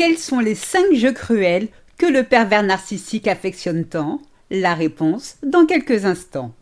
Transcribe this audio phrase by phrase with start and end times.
[0.00, 1.68] Quels sont les cinq jeux cruels
[1.98, 4.22] que le pervers narcissique affectionne tant?
[4.50, 6.54] La réponse dans quelques instants.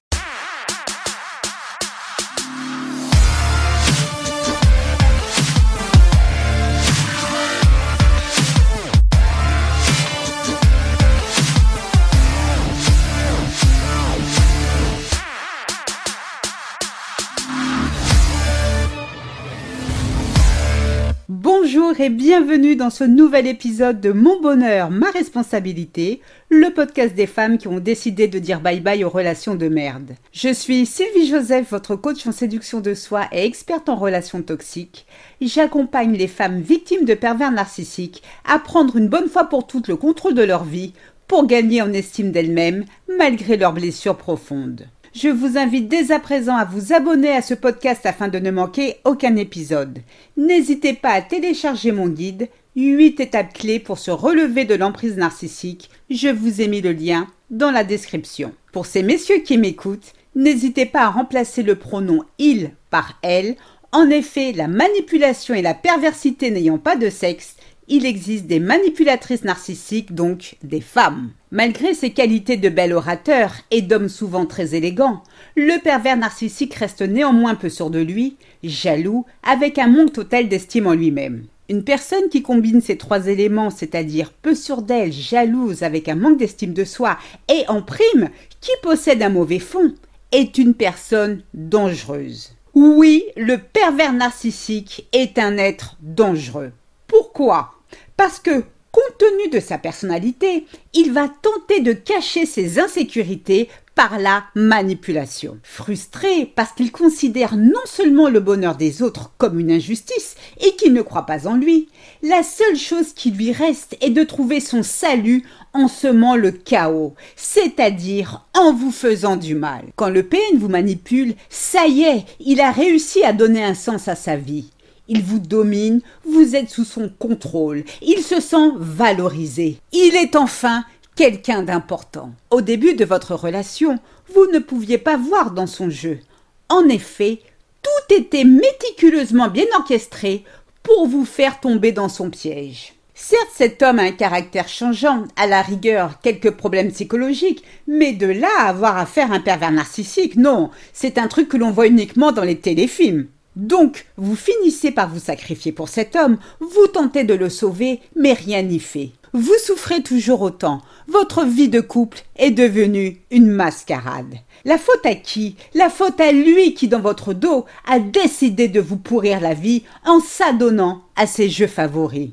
[22.00, 27.58] Et bienvenue dans ce nouvel épisode de Mon bonheur, ma responsabilité, le podcast des femmes
[27.58, 30.12] qui ont décidé de dire bye bye aux relations de merde.
[30.30, 35.06] Je suis Sylvie Joseph, votre coach en séduction de soi et experte en relations toxiques.
[35.40, 39.96] J'accompagne les femmes victimes de pervers narcissiques à prendre une bonne fois pour toutes le
[39.96, 40.92] contrôle de leur vie
[41.26, 42.84] pour gagner en estime d'elles-mêmes
[43.18, 44.86] malgré leurs blessures profondes.
[45.14, 48.50] Je vous invite dès à présent à vous abonner à ce podcast afin de ne
[48.50, 50.00] manquer aucun épisode.
[50.36, 55.90] N'hésitez pas à télécharger mon guide 8 étapes clés pour se relever de l'emprise narcissique.
[56.10, 58.52] Je vous ai mis le lien dans la description.
[58.72, 63.56] Pour ces messieurs qui m'écoutent, n'hésitez pas à remplacer le pronom il par elle.
[63.92, 67.56] En effet, la manipulation et la perversité n'ayant pas de sexe,
[67.88, 71.30] il existe des manipulatrices narcissiques, donc des femmes.
[71.50, 75.22] Malgré ses qualités de bel orateur et d'homme souvent très élégant,
[75.56, 80.86] le pervers narcissique reste néanmoins peu sûr de lui, jaloux, avec un manque total d'estime
[80.86, 81.46] en lui-même.
[81.70, 86.38] Une personne qui combine ces trois éléments, c'est-à-dire peu sûr d'elle, jalouse, avec un manque
[86.38, 88.30] d'estime de soi, et en prime,
[88.60, 89.94] qui possède un mauvais fond,
[90.32, 92.54] est une personne dangereuse.
[92.74, 96.72] Oui, le pervers narcissique est un être dangereux.
[97.06, 97.77] Pourquoi?
[98.18, 104.18] Parce que, compte tenu de sa personnalité, il va tenter de cacher ses insécurités par
[104.18, 105.58] la manipulation.
[105.62, 110.94] Frustré parce qu'il considère non seulement le bonheur des autres comme une injustice et qu'il
[110.94, 111.88] ne croit pas en lui,
[112.22, 117.14] la seule chose qui lui reste est de trouver son salut en semant le chaos,
[117.36, 119.84] c'est-à-dire en vous faisant du mal.
[119.94, 124.08] Quand le PN vous manipule, ça y est, il a réussi à donner un sens
[124.08, 124.70] à sa vie.
[125.08, 129.78] Il vous domine, vous êtes sous son contrôle, il se sent valorisé.
[129.92, 130.84] Il est enfin
[131.16, 132.32] quelqu'un d'important.
[132.50, 133.98] Au début de votre relation,
[134.34, 136.20] vous ne pouviez pas voir dans son jeu.
[136.68, 137.40] En effet,
[137.82, 140.44] tout était méticuleusement bien orchestré
[140.82, 142.94] pour vous faire tomber dans son piège.
[143.14, 148.26] Certes, cet homme a un caractère changeant, à la rigueur quelques problèmes psychologiques, mais de
[148.26, 151.88] là à avoir affaire à un pervers narcissique, non, c'est un truc que l'on voit
[151.88, 153.26] uniquement dans les téléfilms.
[153.58, 158.32] Donc, vous finissez par vous sacrifier pour cet homme, vous tentez de le sauver, mais
[158.32, 159.10] rien n'y fait.
[159.32, 160.80] Vous souffrez toujours autant.
[161.08, 164.36] Votre vie de couple est devenue une mascarade.
[164.64, 165.56] La faute à qui?
[165.74, 169.82] La faute à lui qui, dans votre dos, a décidé de vous pourrir la vie
[170.06, 172.30] en s'adonnant à ses jeux favoris.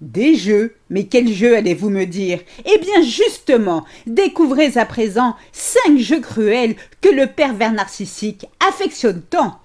[0.00, 2.40] Des jeux Mais quels jeux allez-vous me dire?
[2.64, 9.59] Eh bien justement, découvrez à présent cinq jeux cruels que le pervers narcissique affectionne tant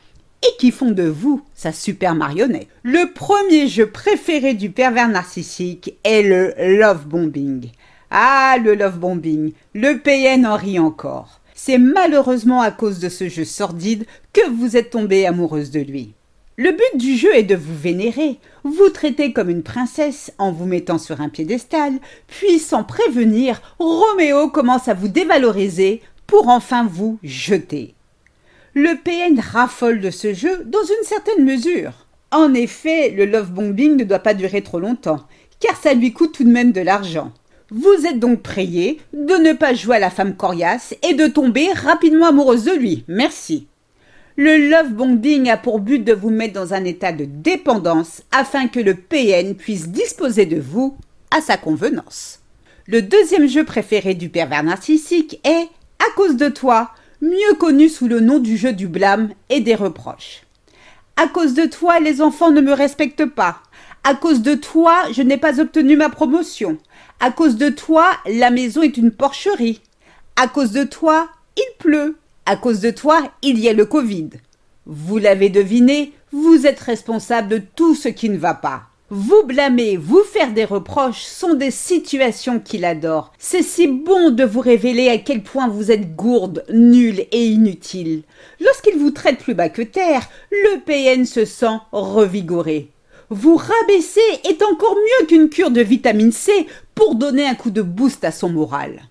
[0.46, 2.68] et qui font de vous sa super marionnette.
[2.84, 7.70] Le premier jeu préféré du pervers narcissique est le love bombing.
[8.12, 11.42] Ah, le love bombing, le PN en rit encore.
[11.54, 16.14] C'est malheureusement à cause de ce jeu sordide que vous êtes tombée amoureuse de lui.
[16.58, 20.66] Le but du jeu est de vous vénérer, vous traiter comme une princesse en vous
[20.66, 21.94] mettant sur un piédestal,
[22.28, 27.95] puis sans prévenir, Roméo commence à vous dévaloriser pour enfin vous jeter.
[28.78, 31.94] Le PN raffole de ce jeu dans une certaine mesure.
[32.30, 35.22] En effet, le love bombing ne doit pas durer trop longtemps,
[35.62, 37.31] car ça lui coûte tout de même de l'argent.
[37.72, 41.72] Vous êtes donc prié de ne pas jouer à la femme coriace et de tomber
[41.72, 43.06] rapidement amoureuse de lui.
[43.08, 43.68] Merci.
[44.35, 48.68] Le love bombing a pour but de vous mettre dans un état de dépendance afin
[48.68, 50.97] que le PN puisse disposer de vous
[51.31, 52.41] à sa convenance.
[52.88, 55.69] Le deuxième jeu préféré du pervers narcissique est
[56.00, 56.91] À cause de toi,
[57.25, 60.44] mieux connu sous le nom du jeu du blâme et des reproches.
[61.18, 63.62] À cause de toi, les enfants ne me respectent pas.
[64.03, 66.78] À cause de toi, je n'ai pas obtenu ma promotion.
[67.20, 69.82] À cause de toi, la maison est une porcherie.
[70.35, 72.17] À cause de toi, il pleut.
[72.46, 74.29] À cause de toi, il y a le Covid.
[74.85, 78.84] Vous l'avez deviné, vous êtes responsable de tout ce qui ne va pas.
[79.11, 83.31] Vous blâmer, vous faire des reproches sont des situations qu'il adore.
[83.37, 88.23] C'est si bon de vous révéler à quel point vous êtes gourde, nulle et inutile.
[88.59, 92.90] Lorsqu'il vous traite plus bas que terre, le PN se sent revigoré.
[93.29, 96.66] Vous rabaisser est encore mieux qu'une cure de vitamine C
[96.96, 99.03] pour donner un coup de boost à son moral.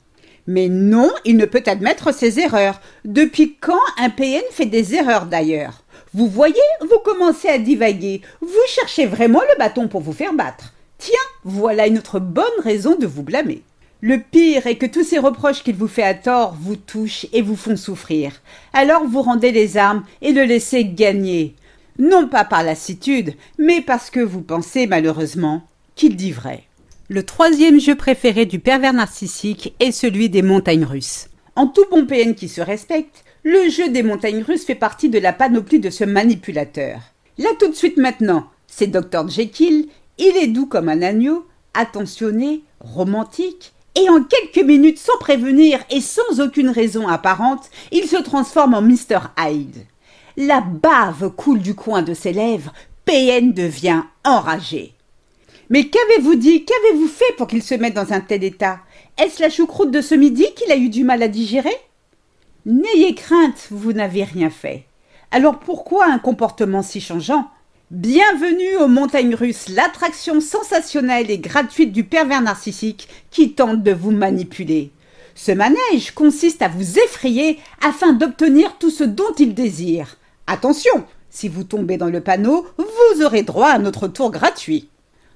[0.49, 2.81] Mais non, il ne peut admettre ses erreurs.
[3.05, 5.84] Depuis quand un PN fait des erreurs d'ailleurs?
[6.15, 8.23] Vous voyez, vous commencez à divaguer.
[8.41, 10.73] Vous cherchez vraiment le bâton pour vous faire battre.
[10.97, 11.13] Tiens,
[11.43, 13.63] voilà une autre bonne raison de vous blâmer.
[14.01, 17.43] Le pire est que tous ces reproches qu'il vous fait à tort vous touchent et
[17.43, 18.31] vous font souffrir.
[18.73, 21.57] Alors vous rendez les armes et le laissez gagner.
[21.99, 25.67] Non pas par lassitude, mais parce que vous pensez malheureusement
[25.97, 26.63] qu'il dit vrai.
[27.09, 31.27] Le troisième jeu préféré du pervers narcissique est celui des montagnes russes.
[31.57, 35.19] En tout bon PN qui se respecte, le jeu des montagnes russes fait partie de
[35.19, 37.01] la panoplie de ce manipulateur.
[37.37, 42.63] Là tout de suite maintenant, c'est Dr Jekyll, il est doux comme un agneau, attentionné,
[42.81, 48.75] romantique, et en quelques minutes, sans prévenir et sans aucune raison apparente, il se transforme
[48.75, 49.87] en Mr Hyde.
[50.37, 52.73] La bave coule du coin de ses lèvres,
[53.05, 54.95] PN devient enragé.
[55.69, 58.81] Mais qu'avez-vous dit Qu'avez-vous fait pour qu'il se mette dans un tel état?
[59.17, 61.77] Est-ce la choucroute de ce midi qu'il a eu du mal à digérer?
[62.67, 64.87] N'ayez crainte, vous n'avez rien fait.
[65.31, 67.51] Alors pourquoi un comportement si changeant?
[67.91, 74.13] Bienvenue aux montagnes russes, l'attraction sensationnelle et gratuite du pervers narcissique qui tente de vous
[74.13, 74.93] manipuler.
[75.35, 80.17] Ce manège consiste à vous effrayer afin d'obtenir tout ce dont il désire.
[80.47, 84.89] Attention, si vous tombez dans le panneau, vous aurez droit à notre tour gratuit.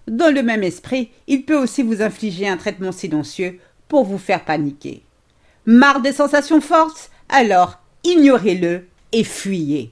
[0.07, 4.47] Dans le même esprit, il peut aussi vous infliger un traitement silencieux pour vous faire
[4.47, 5.03] paniquer.
[5.67, 9.91] Marre des sensations fortes Alors, ignorez-le et fuyez.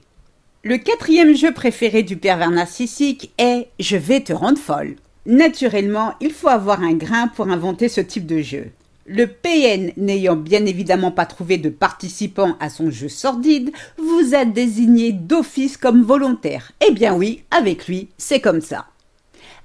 [0.63, 4.95] Le quatrième jeu préféré du pervers narcissique est Je vais te rendre folle.
[5.27, 8.71] Naturellement, il faut avoir un grain pour inventer ce type de jeu.
[9.05, 14.43] Le PN n'ayant bien évidemment pas trouvé de participants à son jeu sordide, vous a
[14.43, 16.71] désigné d'office comme volontaire.
[16.85, 18.87] Eh bien oui, avec lui, c'est comme ça.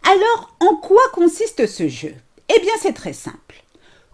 [0.04, 2.14] Alors, en quoi consiste ce jeu?
[2.54, 3.64] Eh bien, c'est très simple.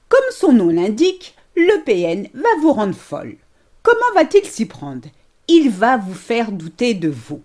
[0.08, 3.36] Comme son nom l'indique, le PN va vous rendre folle.
[3.90, 5.08] Comment va-t-il s'y prendre?
[5.48, 7.40] Il va vous faire douter de vous.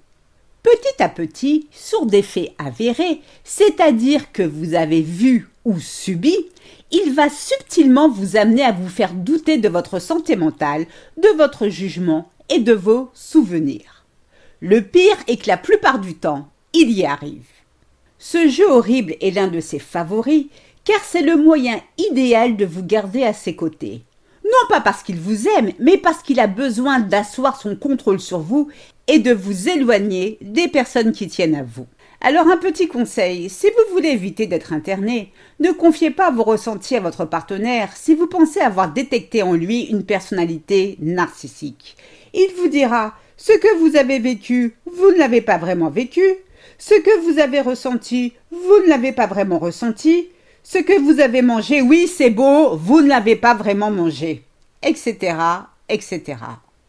[0.61, 6.35] Petit à petit, sur des faits avérés, c'est-à-dire que vous avez vu ou subi,
[6.91, 10.85] il va subtilement vous amener à vous faire douter de votre santé mentale,
[11.15, 14.03] de votre jugement et de vos souvenirs.
[14.59, 17.47] Le pire est que la plupart du temps, il y arrive.
[18.19, 20.47] Ce jeu horrible est l'un de ses favoris,
[20.83, 24.01] car c'est le moyen idéal de vous garder à ses côtés.
[24.53, 28.37] Non pas parce qu'il vous aime, mais parce qu'il a besoin d'asseoir son contrôle sur
[28.37, 28.69] vous
[29.07, 31.87] et de vous éloigner des personnes qui tiennent à vous.
[32.21, 36.95] Alors un petit conseil, si vous voulez éviter d'être interné, ne confiez pas vos ressentis
[36.95, 41.97] à votre partenaire si vous pensez avoir détecté en lui une personnalité narcissique.
[42.35, 46.21] Il vous dira ce que vous avez vécu, vous ne l'avez pas vraiment vécu,
[46.77, 50.27] ce que vous avez ressenti, vous ne l'avez pas vraiment ressenti.
[50.65, 54.43] Ce que vous avez mangé, oui, c'est beau, vous ne l'avez pas vraiment mangé.
[54.81, 55.35] Etc.
[55.89, 56.21] etc.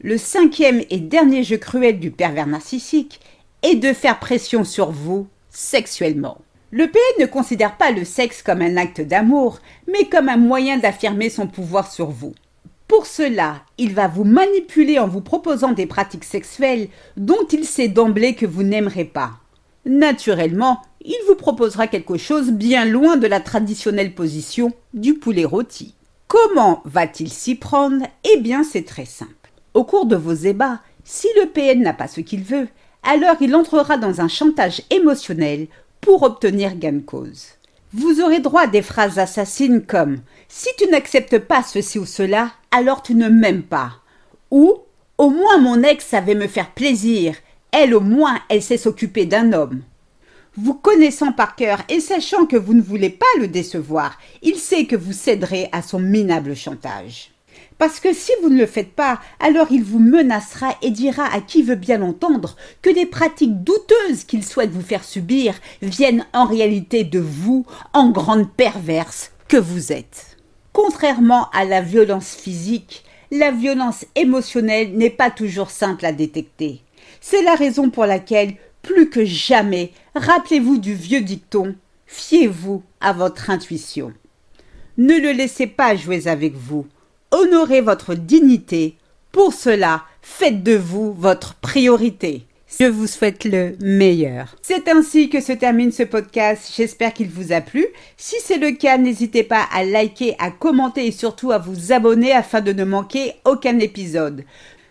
[0.00, 3.20] Le cinquième et dernier jeu cruel du pervers narcissique
[3.62, 6.38] est de faire pression sur vous sexuellement.
[6.70, 10.76] Le PN ne considère pas le sexe comme un acte d'amour, mais comme un moyen
[10.76, 12.34] d'affirmer son pouvoir sur vous.
[12.86, 17.88] Pour cela, il va vous manipuler en vous proposant des pratiques sexuelles dont il sait
[17.88, 19.32] d'emblée que vous n'aimerez pas.
[19.86, 25.94] Naturellement, il vous proposera quelque chose bien loin de la traditionnelle position du poulet rôti.
[26.28, 28.06] Comment va-t-il s'y prendre?
[28.24, 29.32] Eh bien, c'est très simple.
[29.74, 32.68] Au cours de vos ébats, si le PN n'a pas ce qu'il veut,
[33.02, 35.66] alors il entrera dans un chantage émotionnel
[36.00, 37.48] pour obtenir gain de cause.
[37.92, 40.18] Vous aurez droit à des phrases assassines comme
[40.48, 43.92] Si tu n'acceptes pas ceci ou cela, alors tu ne m'aimes pas.
[44.50, 44.78] Ou
[45.18, 47.36] Au moins mon ex savait me faire plaisir,
[47.74, 49.82] elle au moins, elle sait s'occuper d'un homme.
[50.56, 54.84] Vous connaissant par cœur et sachant que vous ne voulez pas le décevoir, il sait
[54.84, 57.32] que vous céderez à son minable chantage.
[57.76, 61.40] Parce que si vous ne le faites pas, alors il vous menacera et dira à
[61.40, 66.44] qui veut bien l'entendre que les pratiques douteuses qu'il souhaite vous faire subir viennent en
[66.44, 70.36] réalité de vous, en grande perverse que vous êtes.
[70.72, 76.83] Contrairement à la violence physique, la violence émotionnelle n'est pas toujours simple à détecter.
[77.26, 78.52] C'est la raison pour laquelle,
[78.82, 81.74] plus que jamais, rappelez-vous du vieux dicton
[82.06, 84.12] Fiez-vous à votre intuition.
[84.98, 86.86] Ne le laissez pas jouer avec vous.
[87.30, 88.96] Honorez votre dignité.
[89.32, 92.44] Pour cela, faites de vous votre priorité.
[92.78, 94.56] Je vous souhaite le meilleur.
[94.60, 96.72] C'est ainsi que se termine ce podcast.
[96.76, 97.86] J'espère qu'il vous a plu.
[98.16, 102.32] Si c'est le cas, n'hésitez pas à liker, à commenter et surtout à vous abonner
[102.32, 104.44] afin de ne manquer aucun épisode.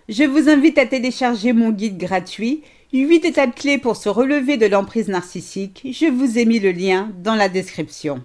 [0.10, 2.62] Je vous invite à télécharger mon guide gratuit
[2.94, 5.82] 8 étapes clés pour se relever de l'emprise narcissique.
[5.86, 8.22] Je vous ai mis le lien dans la description.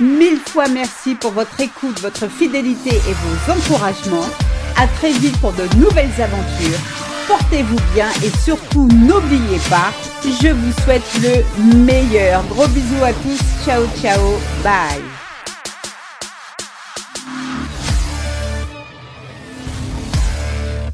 [0.00, 4.28] Mille fois merci pour votre écoute, votre fidélité et vos encouragements.
[4.76, 6.78] À très vite pour de nouvelles aventures.
[7.26, 12.42] portez-vous bien et surtout n'oubliez pas, je vous souhaite le meilleur.
[12.46, 14.20] Gros bisous à tous, ciao ciao,
[14.62, 15.17] bye